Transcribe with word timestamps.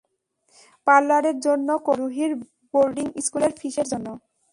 পার্লারের 0.87 1.37
জন্য 1.45 1.69
করছে, 1.85 1.99
রুহির 2.01 2.31
বোর্ডিং 2.73 3.07
স্কুলের 3.25 3.51
ফিসের 3.59 3.87
জন্য। 3.91 4.07